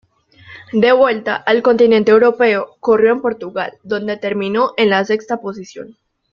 [0.73, 5.95] De vuelta al continente europeo, corrió en Portugal donde terminó en la sexta posición.